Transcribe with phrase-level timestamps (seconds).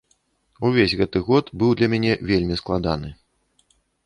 [0.69, 3.15] Увесь гэты год быў для мяне вельмі складаны.